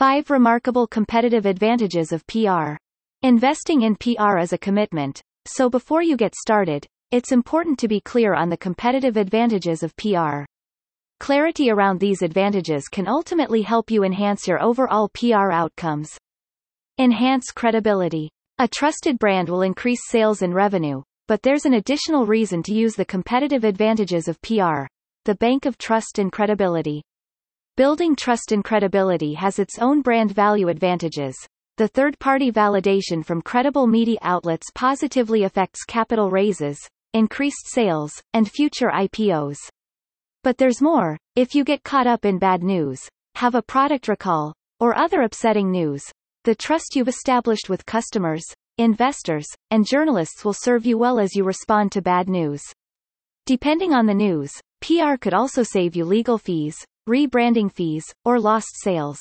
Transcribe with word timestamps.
5 0.00 0.30
Remarkable 0.30 0.86
Competitive 0.86 1.44
Advantages 1.44 2.10
of 2.10 2.26
PR. 2.26 2.72
Investing 3.20 3.82
in 3.82 3.96
PR 3.96 4.38
is 4.38 4.54
a 4.54 4.56
commitment, 4.56 5.20
so 5.44 5.68
before 5.68 6.00
you 6.00 6.16
get 6.16 6.34
started, 6.34 6.86
it's 7.10 7.32
important 7.32 7.78
to 7.80 7.86
be 7.86 8.00
clear 8.00 8.32
on 8.32 8.48
the 8.48 8.56
competitive 8.56 9.18
advantages 9.18 9.82
of 9.82 9.94
PR. 9.96 10.44
Clarity 11.18 11.70
around 11.70 12.00
these 12.00 12.22
advantages 12.22 12.88
can 12.88 13.06
ultimately 13.06 13.60
help 13.60 13.90
you 13.90 14.02
enhance 14.02 14.48
your 14.48 14.62
overall 14.62 15.10
PR 15.10 15.52
outcomes. 15.52 16.16
Enhance 16.98 17.50
credibility. 17.50 18.30
A 18.58 18.66
trusted 18.66 19.18
brand 19.18 19.50
will 19.50 19.60
increase 19.60 20.08
sales 20.08 20.40
and 20.40 20.54
revenue, 20.54 21.02
but 21.28 21.42
there's 21.42 21.66
an 21.66 21.74
additional 21.74 22.24
reason 22.24 22.62
to 22.62 22.72
use 22.72 22.94
the 22.94 23.04
competitive 23.04 23.64
advantages 23.64 24.28
of 24.28 24.40
PR. 24.40 24.86
The 25.26 25.34
bank 25.34 25.66
of 25.66 25.76
trust 25.76 26.18
and 26.18 26.32
credibility. 26.32 27.02
Building 27.76 28.16
trust 28.16 28.52
and 28.52 28.64
credibility 28.64 29.34
has 29.34 29.58
its 29.58 29.78
own 29.78 30.02
brand 30.02 30.32
value 30.32 30.68
advantages. 30.68 31.36
The 31.76 31.88
third-party 31.88 32.52
validation 32.52 33.24
from 33.24 33.40
credible 33.40 33.86
media 33.86 34.18
outlets 34.22 34.66
positively 34.74 35.44
affects 35.44 35.84
capital 35.84 36.30
raises, 36.30 36.78
increased 37.14 37.66
sales, 37.66 38.12
and 38.34 38.50
future 38.50 38.90
IPOs. 38.90 39.56
But 40.42 40.58
there's 40.58 40.82
more. 40.82 41.16
If 41.36 41.54
you 41.54 41.64
get 41.64 41.84
caught 41.84 42.06
up 42.06 42.24
in 42.24 42.38
bad 42.38 42.62
news, 42.62 43.08
have 43.36 43.54
a 43.54 43.62
product 43.62 44.08
recall, 44.08 44.52
or 44.78 44.98
other 44.98 45.22
upsetting 45.22 45.70
news, 45.70 46.02
the 46.44 46.54
trust 46.54 46.96
you've 46.96 47.08
established 47.08 47.68
with 47.68 47.86
customers, 47.86 48.44
investors, 48.78 49.46
and 49.70 49.86
journalists 49.86 50.44
will 50.44 50.54
serve 50.54 50.84
you 50.84 50.98
well 50.98 51.18
as 51.18 51.34
you 51.34 51.44
respond 51.44 51.92
to 51.92 52.02
bad 52.02 52.28
news. 52.28 52.62
Depending 53.46 53.92
on 53.92 54.06
the 54.06 54.14
news, 54.14 54.52
PR 54.80 55.16
could 55.20 55.34
also 55.34 55.62
save 55.62 55.94
you 55.96 56.04
legal 56.04 56.38
fees, 56.38 56.76
rebranding 57.10 57.72
fees, 57.72 58.04
or 58.24 58.38
lost 58.38 58.68
sales. 58.80 59.18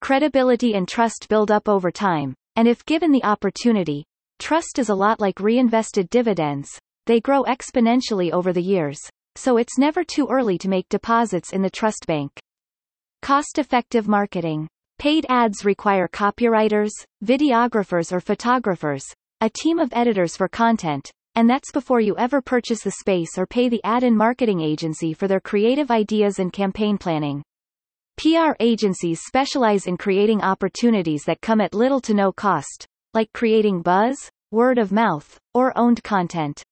Credibility 0.00 0.74
and 0.74 0.88
trust 0.88 1.28
build 1.28 1.52
up 1.52 1.68
over 1.68 1.92
time, 1.92 2.34
and 2.56 2.66
if 2.66 2.84
given 2.84 3.12
the 3.12 3.22
opportunity, 3.22 4.04
trust 4.40 4.80
is 4.80 4.88
a 4.88 4.94
lot 4.94 5.20
like 5.20 5.38
reinvested 5.38 6.10
dividends, 6.10 6.68
they 7.06 7.20
grow 7.20 7.44
exponentially 7.44 8.32
over 8.32 8.52
the 8.52 8.62
years, 8.62 8.98
so 9.36 9.56
it's 9.56 9.78
never 9.78 10.02
too 10.02 10.26
early 10.28 10.58
to 10.58 10.68
make 10.68 10.88
deposits 10.88 11.52
in 11.52 11.62
the 11.62 11.70
trust 11.70 12.04
bank. 12.08 12.32
Cost-effective 13.22 14.08
marketing. 14.08 14.68
Paid 14.98 15.26
ads 15.28 15.64
require 15.64 16.08
copywriters, 16.08 16.90
videographers 17.24 18.12
or 18.12 18.20
photographers, 18.20 19.04
a 19.40 19.50
team 19.50 19.78
of 19.78 19.92
editors 19.92 20.36
for 20.36 20.48
content, 20.48 21.10
and 21.36 21.48
that's 21.48 21.70
before 21.70 22.00
you 22.00 22.16
ever 22.16 22.40
purchase 22.40 22.82
the 22.82 22.90
space 22.90 23.36
or 23.36 23.46
pay 23.46 23.68
the 23.68 23.84
ad 23.84 24.02
and 24.02 24.16
marketing 24.16 24.60
agency 24.60 25.12
for 25.12 25.28
their 25.28 25.38
creative 25.38 25.90
ideas 25.90 26.38
and 26.38 26.52
campaign 26.52 26.96
planning. 26.96 27.42
PR 28.16 28.52
agencies 28.58 29.20
specialize 29.26 29.86
in 29.86 29.98
creating 29.98 30.40
opportunities 30.40 31.24
that 31.24 31.42
come 31.42 31.60
at 31.60 31.74
little 31.74 32.00
to 32.00 32.14
no 32.14 32.32
cost, 32.32 32.86
like 33.12 33.30
creating 33.34 33.82
buzz, 33.82 34.16
word 34.50 34.78
of 34.78 34.90
mouth, 34.90 35.38
or 35.52 35.76
owned 35.76 36.02
content. 36.02 36.62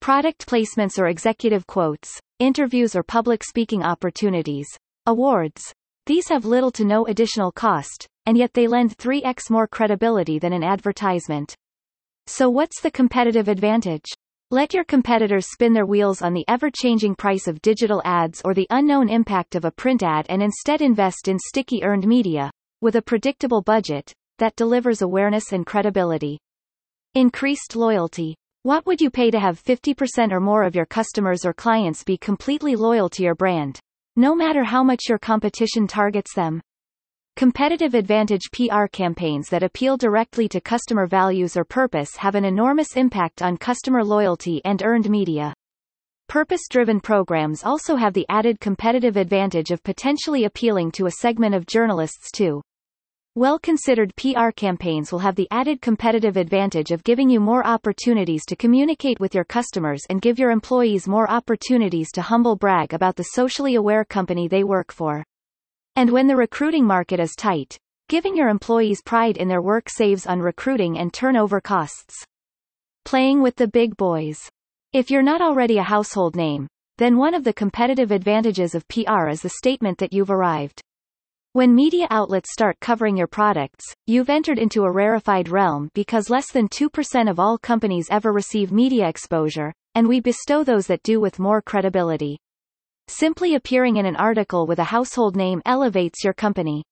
Product 0.00 0.46
placements 0.46 0.98
or 0.98 1.08
executive 1.08 1.66
quotes, 1.66 2.18
interviews 2.38 2.96
or 2.96 3.02
public 3.02 3.44
speaking 3.44 3.82
opportunities, 3.82 4.66
awards. 5.04 5.74
These 6.06 6.28
have 6.30 6.46
little 6.46 6.70
to 6.72 6.86
no 6.86 7.06
additional 7.06 7.52
cost, 7.52 8.06
and 8.24 8.38
yet 8.38 8.54
they 8.54 8.66
lend 8.66 8.96
3x 8.96 9.50
more 9.50 9.68
credibility 9.68 10.38
than 10.38 10.54
an 10.54 10.64
advertisement. 10.64 11.54
So 12.32 12.48
what's 12.48 12.80
the 12.80 12.92
competitive 12.92 13.48
advantage? 13.48 14.04
Let 14.52 14.72
your 14.72 14.84
competitors 14.84 15.50
spin 15.50 15.72
their 15.72 15.84
wheels 15.84 16.22
on 16.22 16.32
the 16.32 16.44
ever-changing 16.46 17.16
price 17.16 17.48
of 17.48 17.60
digital 17.60 18.00
ads 18.04 18.40
or 18.44 18.54
the 18.54 18.68
unknown 18.70 19.08
impact 19.08 19.56
of 19.56 19.64
a 19.64 19.70
print 19.72 20.04
ad 20.04 20.26
and 20.28 20.40
instead 20.40 20.80
invest 20.80 21.26
in 21.26 21.40
sticky 21.40 21.82
earned 21.82 22.06
media, 22.06 22.48
with 22.80 22.94
a 22.94 23.02
predictable 23.02 23.62
budget, 23.62 24.12
that 24.38 24.54
delivers 24.54 25.02
awareness 25.02 25.52
and 25.52 25.66
credibility. 25.66 26.38
Increased 27.16 27.74
loyalty. 27.74 28.36
What 28.62 28.86
would 28.86 29.00
you 29.00 29.10
pay 29.10 29.32
to 29.32 29.40
have 29.40 29.60
50% 29.60 30.30
or 30.30 30.38
more 30.38 30.62
of 30.62 30.76
your 30.76 30.86
customers 30.86 31.44
or 31.44 31.52
clients 31.52 32.04
be 32.04 32.16
completely 32.16 32.76
loyal 32.76 33.08
to 33.08 33.24
your 33.24 33.34
brand? 33.34 33.80
No 34.14 34.36
matter 34.36 34.62
how 34.62 34.84
much 34.84 35.08
your 35.08 35.18
competition 35.18 35.88
targets 35.88 36.32
them. 36.32 36.62
Competitive 37.36 37.94
advantage 37.94 38.50
PR 38.52 38.86
campaigns 38.86 39.48
that 39.48 39.62
appeal 39.62 39.96
directly 39.96 40.48
to 40.48 40.60
customer 40.60 41.06
values 41.06 41.56
or 41.56 41.64
purpose 41.64 42.16
have 42.16 42.34
an 42.34 42.44
enormous 42.44 42.96
impact 42.96 43.40
on 43.40 43.56
customer 43.56 44.04
loyalty 44.04 44.60
and 44.64 44.82
earned 44.82 45.08
media. 45.08 45.54
Purpose-driven 46.28 47.00
programs 47.00 47.64
also 47.64 47.96
have 47.96 48.12
the 48.12 48.26
added 48.28 48.60
competitive 48.60 49.16
advantage 49.16 49.70
of 49.70 49.82
potentially 49.82 50.44
appealing 50.44 50.92
to 50.92 51.06
a 51.06 51.10
segment 51.22 51.54
of 51.54 51.66
journalists 51.66 52.30
too. 52.30 52.62
Well-considered 53.36 54.14
PR 54.16 54.50
campaigns 54.50 55.10
will 55.10 55.20
have 55.20 55.36
the 55.36 55.48
added 55.50 55.80
competitive 55.80 56.36
advantage 56.36 56.90
of 56.90 57.04
giving 57.04 57.30
you 57.30 57.40
more 57.40 57.66
opportunities 57.66 58.44
to 58.46 58.56
communicate 58.56 59.18
with 59.18 59.34
your 59.34 59.44
customers 59.44 60.02
and 60.10 60.20
give 60.20 60.38
your 60.38 60.50
employees 60.50 61.08
more 61.08 61.30
opportunities 61.30 62.10
to 62.12 62.22
humble 62.22 62.56
brag 62.56 62.92
about 62.92 63.16
the 63.16 63.22
socially 63.22 63.76
aware 63.76 64.04
company 64.04 64.46
they 64.46 64.64
work 64.64 64.92
for. 64.92 65.24
And 66.00 66.08
when 66.08 66.28
the 66.28 66.34
recruiting 66.34 66.86
market 66.86 67.20
is 67.20 67.34
tight, 67.36 67.76
giving 68.08 68.34
your 68.34 68.48
employees 68.48 69.02
pride 69.02 69.36
in 69.36 69.48
their 69.48 69.60
work 69.60 69.90
saves 69.90 70.26
on 70.26 70.40
recruiting 70.40 70.96
and 70.96 71.12
turnover 71.12 71.60
costs. 71.60 72.24
Playing 73.04 73.42
with 73.42 73.56
the 73.56 73.68
big 73.68 73.98
boys. 73.98 74.38
If 74.94 75.10
you're 75.10 75.20
not 75.20 75.42
already 75.42 75.76
a 75.76 75.82
household 75.82 76.36
name, 76.36 76.68
then 76.96 77.18
one 77.18 77.34
of 77.34 77.44
the 77.44 77.52
competitive 77.52 78.12
advantages 78.12 78.74
of 78.74 78.88
PR 78.88 79.28
is 79.28 79.42
the 79.42 79.50
statement 79.50 79.98
that 79.98 80.14
you've 80.14 80.30
arrived. 80.30 80.80
When 81.52 81.74
media 81.74 82.06
outlets 82.08 82.50
start 82.50 82.80
covering 82.80 83.18
your 83.18 83.26
products, 83.26 83.84
you've 84.06 84.30
entered 84.30 84.58
into 84.58 84.84
a 84.84 84.90
rarefied 84.90 85.50
realm 85.50 85.90
because 85.92 86.30
less 86.30 86.50
than 86.50 86.70
2% 86.70 87.30
of 87.30 87.38
all 87.38 87.58
companies 87.58 88.08
ever 88.10 88.32
receive 88.32 88.72
media 88.72 89.06
exposure, 89.06 89.74
and 89.94 90.08
we 90.08 90.20
bestow 90.20 90.64
those 90.64 90.86
that 90.86 91.02
do 91.02 91.20
with 91.20 91.38
more 91.38 91.60
credibility. 91.60 92.38
Simply 93.12 93.56
appearing 93.56 93.96
in 93.96 94.06
an 94.06 94.14
article 94.14 94.68
with 94.68 94.78
a 94.78 94.84
household 94.84 95.34
name 95.34 95.60
elevates 95.66 96.22
your 96.22 96.32
company. 96.32 96.84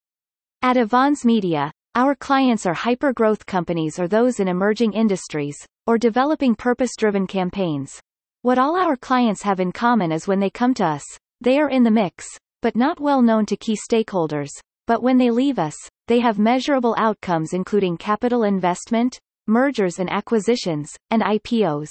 At 0.62 0.76
Avans 0.76 1.24
Media, 1.24 1.70
our 1.94 2.16
clients 2.16 2.66
are 2.66 2.74
hyper-growth 2.74 3.46
companies 3.46 4.00
or 4.00 4.08
those 4.08 4.40
in 4.40 4.48
emerging 4.48 4.94
industries, 4.94 5.56
or 5.86 5.96
developing 5.96 6.56
purpose-driven 6.56 7.28
campaigns. 7.28 8.00
What 8.42 8.58
all 8.58 8.76
our 8.76 8.96
clients 8.96 9.42
have 9.42 9.60
in 9.60 9.70
common 9.70 10.10
is 10.10 10.26
when 10.26 10.40
they 10.40 10.50
come 10.50 10.74
to 10.74 10.84
us, 10.84 11.04
they 11.40 11.60
are 11.60 11.70
in 11.70 11.84
the 11.84 11.90
mix, 11.92 12.26
but 12.62 12.74
not 12.74 12.98
well 12.98 13.22
known 13.22 13.46
to 13.46 13.56
key 13.56 13.78
stakeholders, 13.88 14.50
but 14.88 15.04
when 15.04 15.18
they 15.18 15.30
leave 15.30 15.60
us, 15.60 15.76
they 16.08 16.18
have 16.18 16.40
measurable 16.40 16.96
outcomes 16.98 17.52
including 17.52 17.96
capital 17.96 18.42
investment, 18.42 19.16
mergers 19.46 20.00
and 20.00 20.10
acquisitions, 20.10 20.90
and 21.10 21.22
IPOs. 21.22 21.90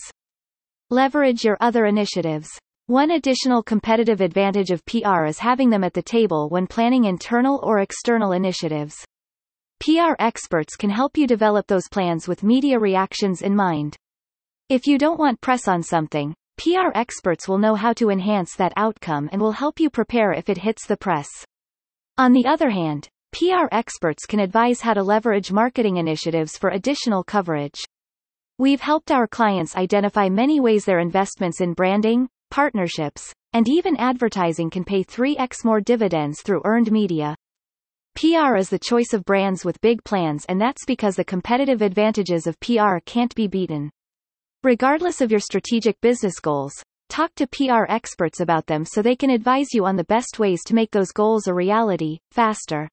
Leverage 0.90 1.46
your 1.46 1.58
other 1.62 1.86
initiatives. 1.86 2.50
One 2.88 3.12
additional 3.12 3.64
competitive 3.64 4.22
advantage 4.22 4.72
of 4.72 4.86
PR 4.86 5.26
is 5.26 5.40
having 5.40 5.70
them 5.70 5.84
at 5.84 5.94
the 5.94 6.02
table 6.02 6.48
when 6.48 6.68
planning 6.68 7.04
internal 7.04 7.60
or 7.62 7.80
external 7.80 8.32
initiatives. 8.32 8.96
PR 9.82 10.16
experts 10.20 10.78
can 10.78 10.90
help 10.90 11.18
you 11.18 11.28
develop 11.28 11.68
those 11.68 11.90
plans 11.92 12.30
with 12.30 12.44
media 12.44 12.80
reactions 12.80 13.42
in 13.42 13.54
mind. 13.54 13.98
If 14.70 14.88
you 14.88 14.98
don't 14.98 15.20
want 15.20 15.42
press 15.42 15.68
on 15.68 15.84
something, 15.84 16.34
PR 16.56 16.92
experts 16.96 17.46
will 17.46 17.58
know 17.58 17.76
how 17.76 17.92
to 17.92 18.10
enhance 18.10 18.56
that 18.56 18.72
outcome 18.78 19.28
and 19.34 19.42
will 19.42 19.52
help 19.52 19.82
you 19.82 19.90
prepare 19.90 20.32
if 20.32 20.48
it 20.48 20.60
hits 20.60 20.88
the 20.88 20.96
press. 20.96 21.28
On 22.18 22.32
the 22.32 22.46
other 22.46 22.70
hand, 22.70 23.10
PR 23.34 23.68
experts 23.70 24.26
can 24.26 24.40
advise 24.40 24.80
how 24.80 24.94
to 24.94 25.04
leverage 25.04 25.52
marketing 25.52 25.98
initiatives 25.98 26.58
for 26.58 26.70
additional 26.70 27.26
coverage. 27.26 27.84
We've 28.58 28.80
helped 28.80 29.12
our 29.12 29.28
clients 29.28 29.76
identify 29.76 30.30
many 30.30 30.62
ways 30.62 30.86
their 30.86 31.00
investments 31.00 31.60
in 31.60 31.74
branding, 31.74 32.30
partnerships, 32.50 33.34
and 33.54 33.68
even 33.68 33.98
advertising 33.98 34.70
can 34.70 34.84
pay 34.84 35.04
3x 35.04 35.66
more 35.66 35.82
dividends 35.82 36.42
through 36.42 36.62
earned 36.66 36.92
media. 36.92 37.36
PR 38.16 38.56
is 38.56 38.70
the 38.70 38.80
choice 38.80 39.14
of 39.14 39.24
brands 39.26 39.64
with 39.64 39.80
big 39.82 40.04
plans 40.04 40.44
and 40.50 40.60
that's 40.60 40.86
because 40.86 41.16
the 41.16 41.24
competitive 41.24 41.82
advantages 41.82 42.48
of 42.48 42.60
PR 42.60 42.98
can't 43.06 43.36
be 43.36 43.48
beaten. 43.48 43.92
Regardless 44.64 45.22
of 45.22 45.30
your 45.30 45.40
strategic 45.40 46.02
business 46.02 46.40
goals, 46.40 46.74
talk 47.10 47.34
to 47.36 47.46
PR 47.48 47.86
experts 47.90 48.40
about 48.40 48.66
them 48.66 48.86
so 48.86 49.02
they 49.02 49.16
can 49.16 49.30
advise 49.30 49.68
you 49.72 49.86
on 49.86 49.96
the 49.96 50.04
best 50.06 50.40
ways 50.40 50.64
to 50.66 50.74
make 50.74 50.90
those 50.92 51.12
goals 51.12 51.48
a 51.48 51.54
reality, 51.54 52.18
faster. 52.32 52.90